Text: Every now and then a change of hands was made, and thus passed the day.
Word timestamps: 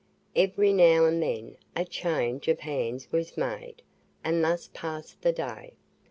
Every 0.35 0.73
now 0.73 1.05
and 1.05 1.21
then 1.21 1.57
a 1.75 1.85
change 1.85 2.47
of 2.47 2.61
hands 2.61 3.11
was 3.11 3.37
made, 3.37 3.83
and 4.23 4.43
thus 4.43 4.67
passed 4.73 5.21
the 5.21 5.31
day. 5.31 5.73